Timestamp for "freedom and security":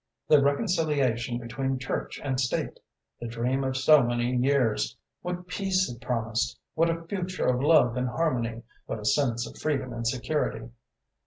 9.59-10.69